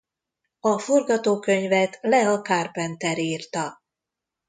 [0.59, 3.81] A forgatókönyvet Lea Carpenter írta.